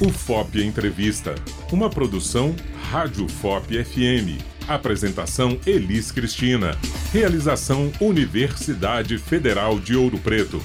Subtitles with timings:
[0.00, 1.34] O FOP Entrevista,
[1.72, 2.54] uma produção
[2.88, 4.40] Rádio FOP FM.
[4.68, 6.78] Apresentação Elis Cristina.
[7.12, 10.62] Realização Universidade Federal de Ouro Preto.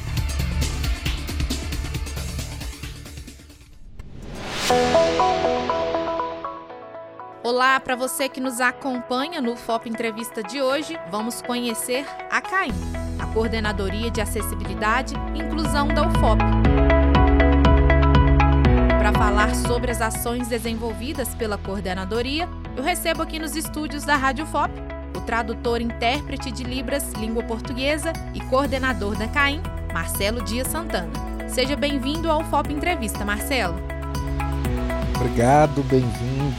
[7.42, 12.72] Olá, para você que nos acompanha no FOP Entrevista de hoje, vamos conhecer a CAIM,
[13.18, 17.03] a Coordenadoria de Acessibilidade e Inclusão da UFOP.
[19.74, 24.72] Sobre as ações desenvolvidas pela coordenadoria, eu recebo aqui nos estúdios da Rádio FOP
[25.18, 31.10] o tradutor intérprete de Libras, língua portuguesa e coordenador da CAIM, Marcelo Dias Santana.
[31.50, 33.74] Seja bem-vindo ao FOP Entrevista, Marcelo.
[35.16, 36.54] Obrigado, bem-vindo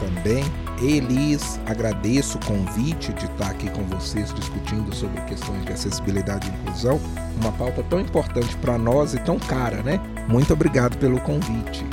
[0.00, 0.42] também.
[0.80, 6.50] Elis, agradeço o convite de estar aqui com vocês discutindo sobre questões de acessibilidade e
[6.50, 6.98] inclusão,
[7.38, 10.00] uma pauta tão importante para nós e tão cara, né?
[10.30, 11.84] Muito obrigado pelo convite.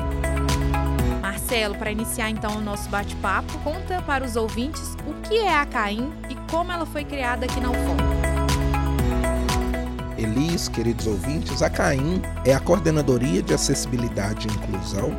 [1.21, 5.65] Marcelo, para iniciar então o nosso bate-papo, conta para os ouvintes o que é a
[5.65, 7.97] CAIM e como ela foi criada aqui na UFOM.
[10.17, 15.11] Elis, queridos ouvintes, a CAIM é a Coordenadoria de Acessibilidade e Inclusão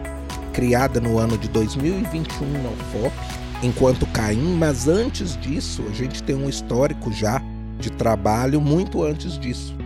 [0.59, 3.15] criada no ano de 2021 na UFOP,
[3.63, 7.41] enquanto Caim, mas antes disso a gente tem um histórico já
[7.79, 9.77] de trabalho muito antes disso.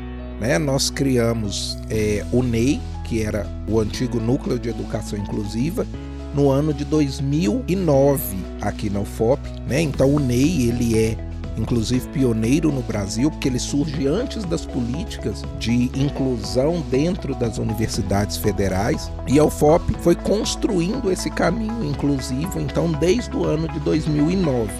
[0.40, 0.58] Né?
[0.58, 2.80] Nós criamos é, o NEI,
[3.12, 5.86] que era o antigo Núcleo de Educação Inclusiva,
[6.34, 9.42] no ano de 2009 aqui na UFOP.
[9.68, 9.82] Né?
[9.82, 11.18] Então o NEI ele é
[11.58, 18.38] inclusive pioneiro no Brasil, porque ele surge antes das políticas de inclusão dentro das universidades
[18.38, 19.10] federais.
[19.28, 24.72] E a UFOP foi construindo esse caminho inclusivo, então, desde o ano de 2009.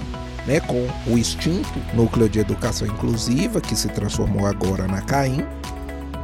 [0.45, 5.45] Né, com o extinto Núcleo de Educação Inclusiva, que se transformou agora na CAIM,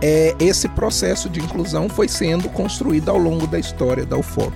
[0.00, 4.52] é, esse processo de inclusão foi sendo construído ao longo da história da UFOP.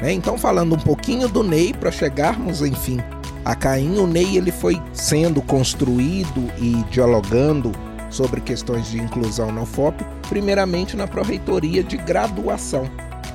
[0.00, 0.12] Né?
[0.12, 2.98] Então, falando um pouquinho do NEI, para chegarmos, enfim,
[3.44, 7.72] a Caim, o Ney ele foi sendo construído e dialogando
[8.08, 12.88] sobre questões de inclusão na UFOP, primeiramente na pró-reitoria de graduação,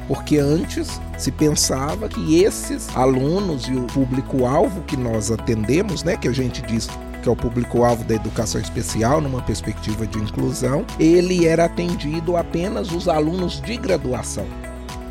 [0.08, 6.28] porque antes se pensava que esses alunos e o público-alvo que nós atendemos, né, que
[6.28, 6.88] a gente diz
[7.28, 12.90] que é o público-alvo da educação especial numa perspectiva de inclusão, ele era atendido apenas
[12.94, 14.46] os alunos de graduação.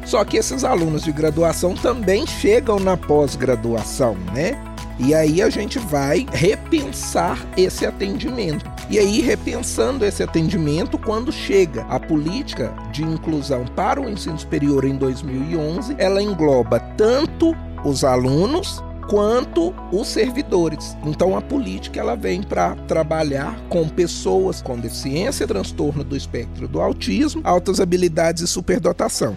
[0.03, 4.59] Só que esses alunos de graduação também chegam na pós-graduação, né?
[4.99, 8.65] E aí a gente vai repensar esse atendimento.
[8.89, 14.87] E aí, repensando esse atendimento, quando chega a política de inclusão para o ensino superior
[14.87, 20.97] em 2011, ela engloba tanto os alunos quanto os servidores.
[21.05, 26.81] Então a política ela vem para trabalhar com pessoas com deficiência, transtorno do espectro do
[26.81, 29.37] autismo, altas habilidades e superdotação.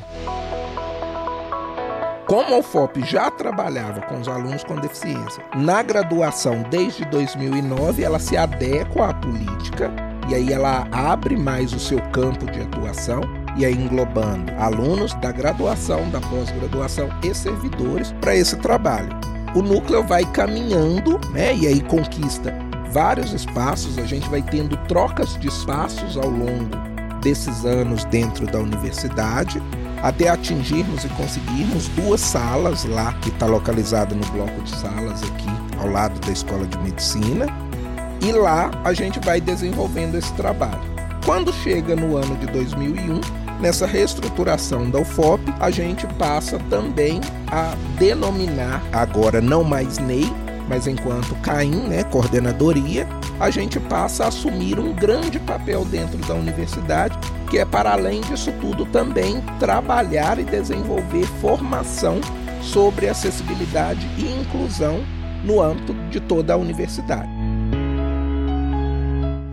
[2.29, 8.19] Como a UFOP já trabalhava com os alunos com deficiência na graduação desde 2009, ela
[8.19, 9.91] se adequa à política
[10.29, 13.21] e aí ela abre mais o seu campo de atuação
[13.57, 19.09] e aí englobando alunos da graduação, da pós-graduação e servidores para esse trabalho.
[19.55, 22.53] O núcleo vai caminhando, né, e aí conquista
[22.91, 26.75] vários espaços, a gente vai tendo trocas de espaços ao longo
[27.21, 29.61] desses anos dentro da universidade
[30.01, 35.49] até atingirmos e conseguirmos duas salas lá, que está localizada no bloco de salas aqui,
[35.77, 37.45] ao lado da Escola de Medicina.
[38.21, 40.81] E lá a gente vai desenvolvendo esse trabalho.
[41.25, 43.19] Quando chega no ano de 2001,
[43.59, 50.31] nessa reestruturação da UFOP, a gente passa também a denominar, agora não mais NEI,
[50.67, 53.07] mas enquanto CAIM, né, coordenadoria,
[53.39, 57.17] a gente passa a assumir um grande papel dentro da universidade
[57.49, 62.21] que é para além disso tudo também trabalhar e desenvolver formação
[62.61, 65.03] sobre acessibilidade e inclusão
[65.43, 67.38] no âmbito de toda a universidade.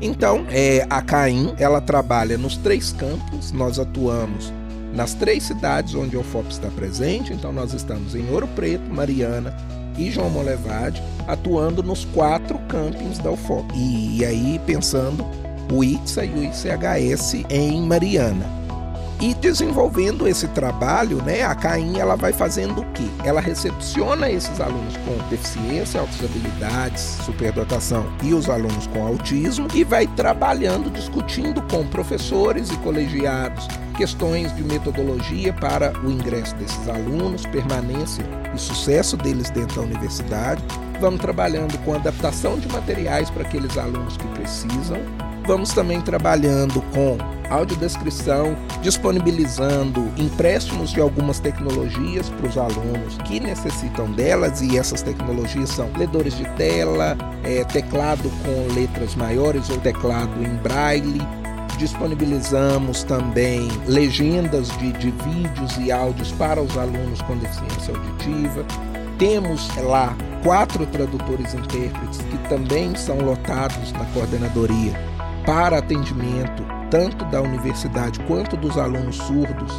[0.01, 4.53] Então, é, a CAIM ela trabalha nos três campos, nós atuamos
[4.95, 9.54] nas três cidades onde o FOP está presente, então nós estamos em Ouro Preto, Mariana
[9.98, 13.75] e João Molevade, atuando nos quatro campings da UFOP.
[13.75, 15.25] E, e aí pensando
[15.72, 18.66] o ITSA e o ICHS em Mariana.
[19.21, 23.09] E desenvolvendo esse trabalho, né, a CAIN ela vai fazendo o quê?
[23.24, 29.84] Ela recepciona esses alunos com deficiência, altas habilidades, superdotação e os alunos com autismo e
[29.84, 33.66] vai trabalhando, discutindo com professores e colegiados
[33.97, 38.24] questões de metodologia para o ingresso desses alunos, permanência
[38.54, 40.63] e sucesso deles dentro da universidade.
[41.01, 44.98] Vamos trabalhando com adaptação de materiais para aqueles alunos que precisam
[45.47, 47.16] vamos também trabalhando com
[47.48, 55.71] audiodescrição, disponibilizando empréstimos de algumas tecnologias para os alunos que necessitam delas, e essas tecnologias
[55.71, 61.22] são ledores de tela, é, teclado com letras maiores ou teclado em braille.
[61.78, 68.65] Disponibilizamos também legendas de, de vídeos e áudios para os alunos com deficiência auditiva.
[69.19, 75.16] Temos lá quatro tradutores intérpretes que também são lotados na coordenadoria
[75.47, 79.72] para atendimento tanto da universidade quanto dos alunos surdos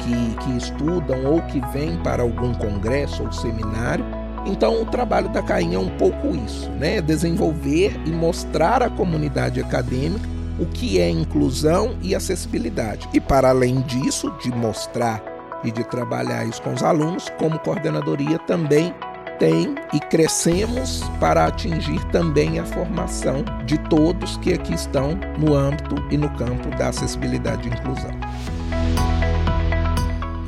[0.00, 4.04] que, que estudam ou que vêm para algum congresso ou seminário.
[4.44, 7.00] Então, o trabalho da CAIN é um pouco isso, né?
[7.00, 10.28] Desenvolver e mostrar à comunidade acadêmica
[10.58, 13.08] o que é inclusão e acessibilidade.
[13.14, 15.22] E, para além disso, de mostrar
[15.64, 18.94] e de trabalhar isso com os alunos, como coordenadoria também
[19.38, 25.96] tem e crescemos para atingir também a formação de todos que aqui estão no âmbito
[26.10, 28.10] e no campo da acessibilidade e inclusão.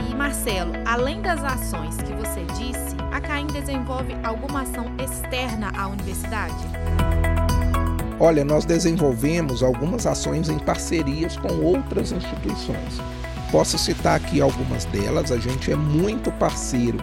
[0.09, 5.89] E Marcelo, além das ações que você disse, a CAIM desenvolve alguma ação externa à
[5.89, 6.55] universidade?
[8.19, 13.01] Olha, nós desenvolvemos algumas ações em parcerias com outras instituições.
[13.53, 16.99] Posso citar aqui algumas delas, a gente é muito parceiro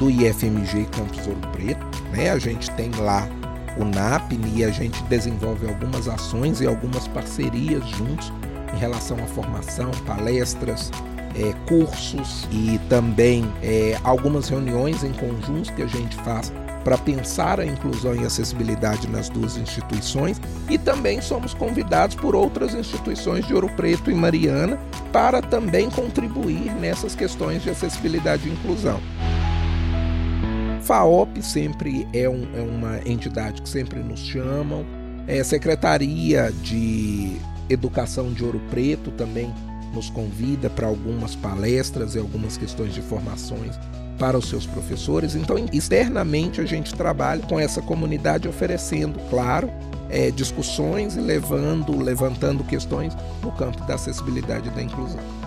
[0.00, 1.86] do IFMG Campus Ouro Preto.
[2.10, 2.30] Né?
[2.30, 3.28] A gente tem lá
[3.76, 8.32] o NAPNE e a gente desenvolve algumas ações e algumas parcerias juntos
[8.74, 10.90] em relação à formação, palestras,
[11.36, 17.60] é, cursos e também é, algumas reuniões em conjunto que a gente faz para pensar
[17.60, 23.54] a inclusão e acessibilidade nas duas instituições e também somos convidados por outras instituições de
[23.54, 24.78] Ouro Preto e Mariana
[25.12, 28.98] para também contribuir nessas questões de acessibilidade e inclusão.
[30.90, 34.84] FAOP sempre é, um, é uma entidade que sempre nos chamam.
[35.28, 37.36] É, Secretaria de
[37.68, 39.54] Educação de Ouro Preto também
[39.94, 43.78] nos convida para algumas palestras e algumas questões de formações
[44.18, 45.36] para os seus professores.
[45.36, 49.70] Então, externamente, a gente trabalha com essa comunidade oferecendo, claro,
[50.08, 55.39] é, discussões e levando, levantando questões no campo da acessibilidade e da inclusão.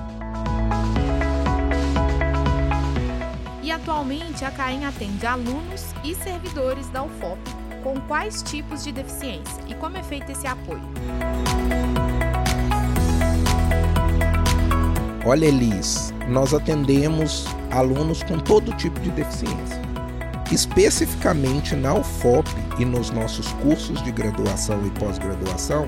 [3.74, 7.40] Atualmente, a CAEM atende alunos e servidores da UFOP
[7.84, 10.84] com quais tipos de deficiência e como é feito esse apoio?
[15.26, 19.82] Olha, Elis, nós atendemos alunos com todo tipo de deficiência.
[20.52, 22.48] Especificamente na UFOP
[22.78, 25.88] e nos nossos cursos de graduação e pós-graduação,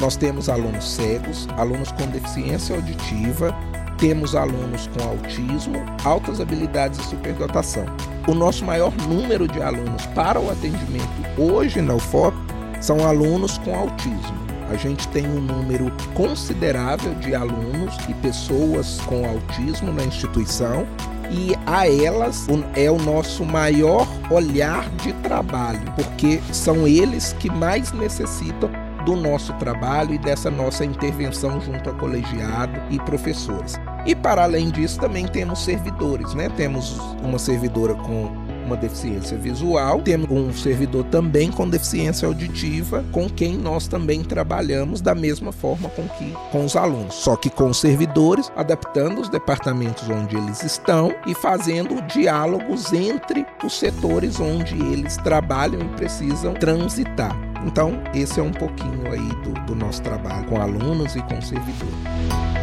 [0.00, 3.52] nós temos alunos cegos, alunos com deficiência auditiva,
[3.98, 7.86] temos alunos com autismo, altas habilidades e superdotação.
[8.26, 11.06] O nosso maior número de alunos para o atendimento
[11.38, 12.36] hoje na UFOP
[12.80, 14.46] são alunos com autismo.
[14.70, 20.86] A gente tem um número considerável de alunos e pessoas com autismo na instituição
[21.30, 27.92] e a elas é o nosso maior olhar de trabalho, porque são eles que mais
[27.92, 28.70] necessitam
[29.04, 33.78] do nosso trabalho e dessa nossa intervenção junto a colegiado e professores.
[34.06, 36.48] E para além disso, também temos servidores, né?
[36.56, 38.30] Temos uma servidora com
[38.64, 45.00] uma deficiência visual, temos um servidor também com deficiência auditiva, com quem nós também trabalhamos
[45.00, 49.28] da mesma forma com que com os alunos, só que com os servidores, adaptando os
[49.28, 56.52] departamentos onde eles estão e fazendo diálogos entre os setores onde eles trabalham e precisam
[56.54, 57.36] transitar.
[57.64, 62.55] Então, esse é um pouquinho aí do, do nosso trabalho com alunos e com servidores.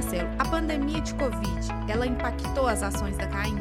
[0.00, 3.54] Marcelo, a pandemia de Covid, ela impactou as ações da CAIM?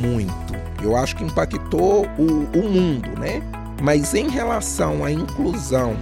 [0.00, 0.34] Muito.
[0.82, 3.42] Eu acho que impactou o, o mundo, né?
[3.82, 5.98] Mas em relação à inclusão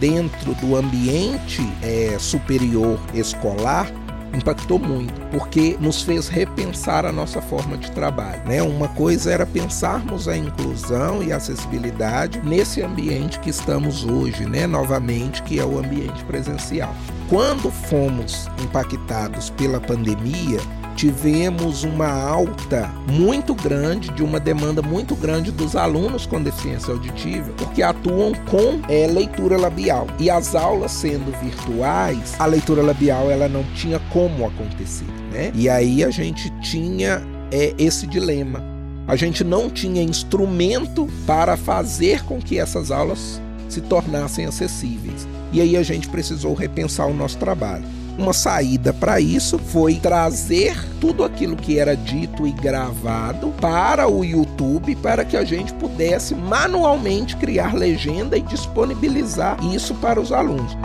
[0.00, 3.86] dentro do ambiente é, superior escolar,
[4.34, 8.42] impactou muito, porque nos fez repensar a nossa forma de trabalho.
[8.46, 8.62] Né?
[8.62, 14.66] Uma coisa era pensarmos a inclusão e a acessibilidade nesse ambiente que estamos hoje, né?
[14.66, 16.94] novamente, que é o ambiente presencial.
[17.28, 20.60] Quando fomos impactados pela pandemia,
[20.94, 27.52] tivemos uma alta muito grande, de uma demanda muito grande dos alunos com deficiência auditiva,
[27.56, 30.06] porque atuam com é, leitura labial.
[30.18, 35.06] E as aulas sendo virtuais, a leitura labial ela não tinha como acontecer.
[35.32, 35.50] Né?
[35.54, 38.62] E aí a gente tinha é, esse dilema.
[39.06, 45.26] A gente não tinha instrumento para fazer com que essas aulas se tornassem acessíveis.
[45.52, 47.84] E aí a gente precisou repensar o nosso trabalho.
[48.18, 54.24] Uma saída para isso foi trazer tudo aquilo que era dito e gravado para o
[54.24, 60.76] YouTube para que a gente pudesse manualmente criar legenda e disponibilizar isso para os alunos.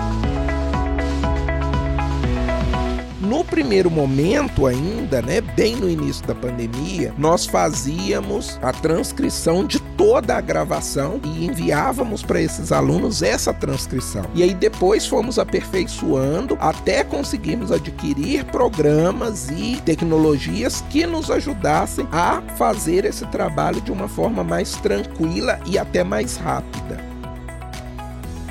[3.29, 9.79] No primeiro momento ainda, né, bem no início da pandemia, nós fazíamos a transcrição de
[9.79, 14.23] toda a gravação e enviávamos para esses alunos essa transcrição.
[14.33, 22.41] E aí depois fomos aperfeiçoando até conseguirmos adquirir programas e tecnologias que nos ajudassem a
[22.57, 27.18] fazer esse trabalho de uma forma mais tranquila e até mais rápida.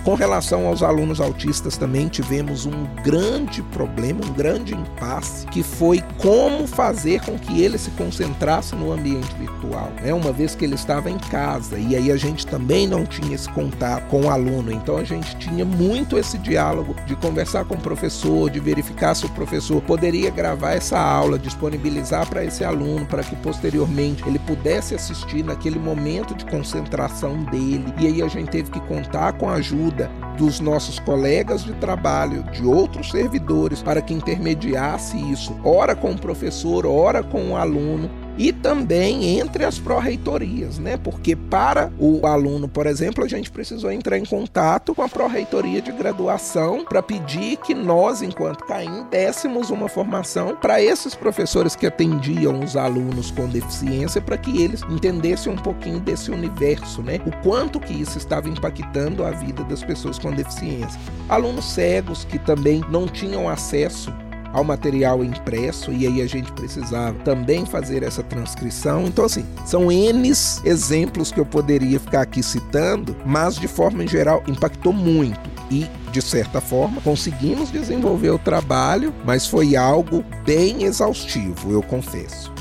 [0.08, 6.02] Com relação aos alunos autistas, também tivemos um grande problema, um grande impasse, que foi
[6.16, 10.14] como fazer com que ele se concentrasse no ambiente virtual, né?
[10.14, 11.78] uma vez que ele estava em casa.
[11.78, 15.36] E aí a gente também não tinha esse contato com o aluno, então a gente
[15.36, 20.30] tinha muito esse diálogo de conversar com o professor, de verificar se o professor poderia
[20.30, 26.34] gravar essa aula, disponibilizar para esse aluno, para que posteriormente ele pudesse assistir naquele momento
[26.34, 27.92] de concentração dele.
[27.98, 29.97] E aí a gente teve que contar com a ajuda
[30.36, 36.20] dos nossos colegas de trabalho, de outros servidores, para que intermediasse isso, ora com o
[36.20, 40.96] professor, ora com o aluno, e também entre as pró-reitorias, né?
[40.96, 45.82] Porque para o aluno, por exemplo, a gente precisou entrar em contato com a pró-reitoria
[45.82, 51.86] de graduação para pedir que nós, enquanto CAIM, dessemos uma formação para esses professores que
[51.86, 57.20] atendiam os alunos com deficiência, para que eles entendessem um pouquinho desse universo, né?
[57.26, 61.00] O quanto que isso estava impactando a vida das pessoas com deficiência.
[61.28, 64.12] Alunos cegos que também não tinham acesso
[64.52, 69.06] ao material impresso e aí a gente precisava também fazer essa transcrição.
[69.06, 70.28] Então, assim, são N
[70.64, 75.86] exemplos que eu poderia ficar aqui citando, mas de forma em geral impactou muito e
[76.10, 82.52] de certa forma conseguimos desenvolver o trabalho, mas foi algo bem exaustivo, eu confesso.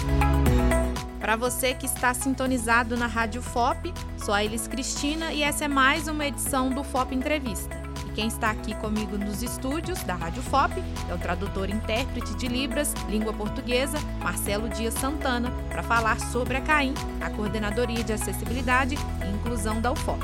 [1.20, 5.68] Para você que está sintonizado na Rádio FOP, sou a Elis Cristina e essa é
[5.68, 7.87] mais uma edição do FOP Entrevista.
[8.18, 10.74] Quem está aqui comigo nos estúdios da Rádio FOP
[11.08, 16.58] é o tradutor e intérprete de Libras, língua portuguesa, Marcelo Dias Santana, para falar sobre
[16.58, 20.20] a CAIM, a Coordenadoria de Acessibilidade e Inclusão da UFOP.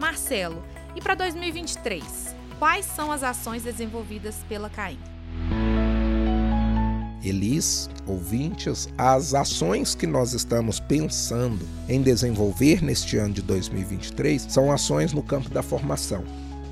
[0.00, 0.60] Marcelo,
[0.96, 4.98] e para 2023, quais são as ações desenvolvidas pela CAIM?
[7.24, 14.72] Elis, ouvintes, as ações que nós estamos pensando em desenvolver neste ano de 2023 são
[14.72, 16.24] ações no campo da formação.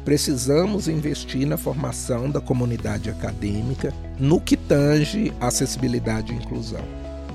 [0.05, 6.85] Precisamos investir na formação da comunidade acadêmica no que tange acessibilidade e inclusão.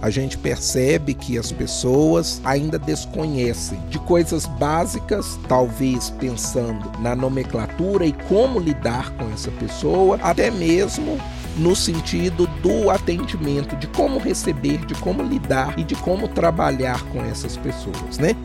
[0.02, 8.06] A gente percebe que as pessoas ainda desconhecem de coisas básicas, talvez pensando na nomenclatura
[8.06, 11.18] e como lidar com essa pessoa, até mesmo
[11.58, 17.24] no sentido do atendimento, de como receber, de como lidar e de como trabalhar com
[17.24, 18.36] essas pessoas, né?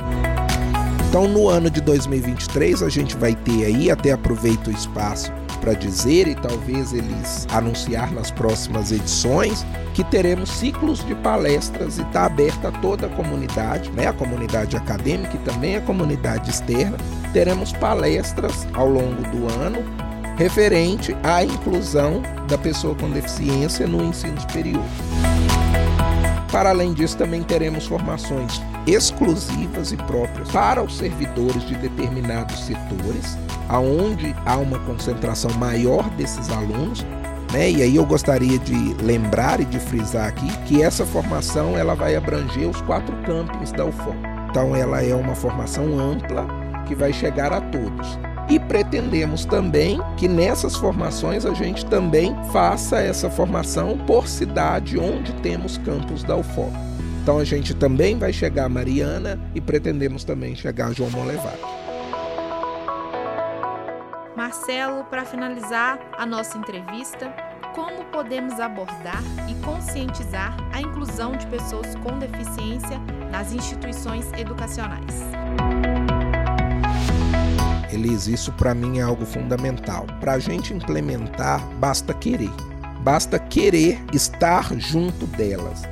[1.08, 5.74] Então, no ano de 2023, a gente vai ter aí, até aproveito o espaço para
[5.74, 12.24] dizer e talvez eles anunciar nas próximas edições que teremos ciclos de palestras e está
[12.24, 14.06] aberta a toda a comunidade, né?
[14.06, 16.96] a comunidade acadêmica e também a comunidade externa.
[17.32, 20.09] Teremos palestras ao longo do ano
[20.40, 24.82] referente à inclusão da pessoa com deficiência no ensino superior.
[26.50, 33.36] Para além disso, também teremos formações exclusivas e próprias para os servidores de determinados setores,
[33.68, 37.04] aonde há uma concentração maior desses alunos,
[37.52, 37.70] né?
[37.70, 42.16] E aí eu gostaria de lembrar e de frisar aqui que essa formação ela vai
[42.16, 44.16] abranger os quatro campings da UFOM.
[44.48, 46.48] Então ela é uma formação ampla
[46.86, 48.29] que vai chegar a todos.
[48.50, 55.32] E pretendemos também que nessas formações a gente também faça essa formação por cidade onde
[55.34, 56.72] temos campos da UFOP.
[57.22, 61.60] Então a gente também vai chegar a Mariana e pretendemos também chegar a João Molevade.
[64.36, 67.32] Marcelo, para finalizar a nossa entrevista,
[67.72, 72.98] como podemos abordar e conscientizar a inclusão de pessoas com deficiência
[73.30, 75.14] nas instituições educacionais?
[77.92, 80.06] Elis, isso para mim é algo fundamental.
[80.20, 82.50] Para a gente implementar, basta querer.
[83.02, 85.82] Basta querer estar junto delas.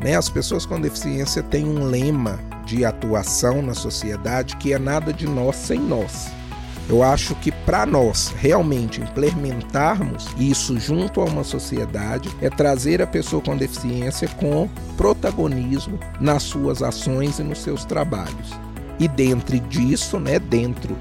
[0.00, 0.16] Né?
[0.16, 5.26] As pessoas com deficiência têm um lema de atuação na sociedade que é nada de
[5.26, 6.28] nós sem nós.
[6.88, 13.06] Eu acho que para nós realmente implementarmos isso junto a uma sociedade é trazer a
[13.06, 18.58] pessoa com deficiência com protagonismo nas suas ações e nos seus trabalhos.
[18.98, 20.96] E dentro disso, né, dentro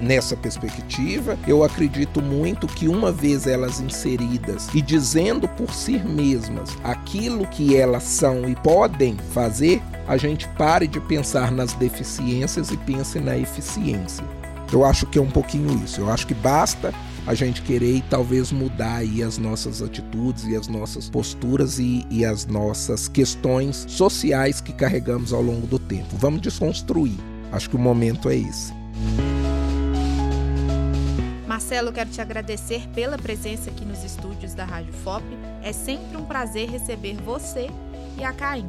[0.00, 1.38] nessa perspectiva.
[1.46, 7.76] Eu acredito muito que uma vez elas inseridas e dizendo por si mesmas aquilo que
[7.76, 13.38] elas são e podem fazer, a gente pare de pensar nas deficiências e pense na
[13.38, 14.24] eficiência.
[14.72, 16.00] Eu acho que é um pouquinho isso.
[16.00, 16.92] Eu acho que basta
[17.26, 22.06] a gente querer e talvez mudar aí as nossas atitudes e as nossas posturas e,
[22.10, 26.16] e as nossas questões sociais que carregamos ao longo do tempo.
[26.16, 27.18] Vamos desconstruir.
[27.52, 28.72] Acho que o momento é esse.
[31.60, 35.22] Marcelo, quero te agradecer pela presença aqui nos estúdios da Rádio FOP.
[35.62, 37.68] É sempre um prazer receber você
[38.18, 38.66] e a Caim.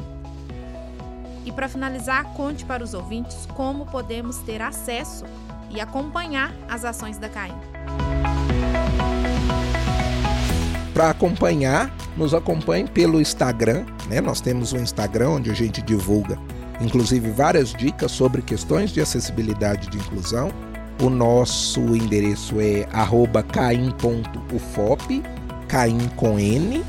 [1.45, 5.23] E para finalizar, conte para os ouvintes como podemos ter acesso
[5.69, 7.55] e acompanhar as ações da Caim.
[10.93, 14.19] Para acompanhar, nos acompanhe pelo Instagram, né?
[14.19, 16.37] Nós temos um Instagram onde a gente divulga,
[16.81, 20.51] inclusive, várias dicas sobre questões de acessibilidade e de inclusão.
[21.01, 22.85] O nosso endereço é
[23.51, 25.23] caim.ufop,
[25.67, 26.83] caim com N.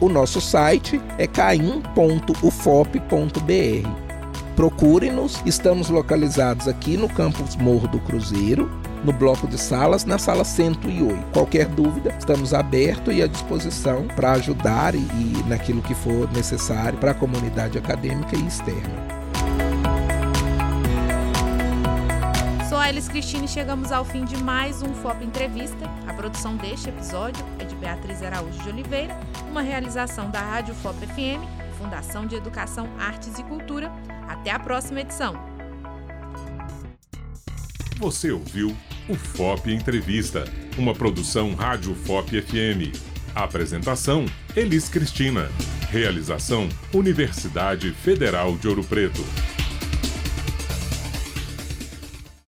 [0.00, 1.86] O nosso site é caim.ufop.br.
[4.56, 8.70] Procure-nos, estamos localizados aqui no campus Morro do Cruzeiro,
[9.04, 11.14] no bloco de salas, na sala 108.
[11.34, 16.98] Qualquer dúvida, estamos abertos e à disposição para ajudar e, e naquilo que for necessário
[16.98, 19.05] para a comunidade acadêmica e externa.
[22.88, 25.90] Elis Cristina e chegamos ao fim de mais um FOP Entrevista.
[26.06, 29.18] A produção deste episódio é de Beatriz Araújo de Oliveira,
[29.50, 31.42] uma realização da Rádio FOP FM,
[31.76, 33.90] Fundação de Educação, Artes e Cultura.
[34.28, 35.34] Até a próxima edição.
[37.98, 38.76] Você ouviu
[39.08, 40.44] o FOP Entrevista,
[40.78, 42.96] uma produção Rádio FOP FM.
[43.34, 45.50] Apresentação: Elis Cristina.
[45.90, 49.24] Realização: Universidade Federal de Ouro Preto.